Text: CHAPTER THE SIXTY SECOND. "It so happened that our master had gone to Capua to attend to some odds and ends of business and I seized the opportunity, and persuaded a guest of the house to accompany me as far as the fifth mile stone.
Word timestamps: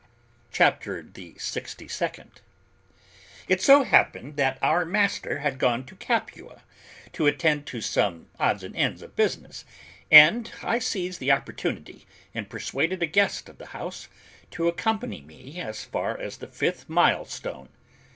CHAPTER 0.51 1.03
THE 1.03 1.35
SIXTY 1.37 1.87
SECOND. 1.87 2.41
"It 3.47 3.61
so 3.61 3.83
happened 3.83 4.35
that 4.35 4.57
our 4.59 4.83
master 4.83 5.37
had 5.45 5.59
gone 5.59 5.85
to 5.85 5.95
Capua 5.95 6.63
to 7.13 7.27
attend 7.27 7.67
to 7.67 7.81
some 7.81 8.25
odds 8.39 8.63
and 8.63 8.75
ends 8.75 9.03
of 9.03 9.15
business 9.15 9.63
and 10.09 10.51
I 10.63 10.79
seized 10.79 11.19
the 11.19 11.29
opportunity, 11.31 12.07
and 12.33 12.49
persuaded 12.49 13.03
a 13.03 13.05
guest 13.05 13.47
of 13.47 13.59
the 13.59 13.67
house 13.77 14.07
to 14.49 14.67
accompany 14.67 15.21
me 15.21 15.59
as 15.61 15.83
far 15.83 16.17
as 16.19 16.37
the 16.37 16.47
fifth 16.47 16.89
mile 16.89 17.25
stone. 17.25 17.69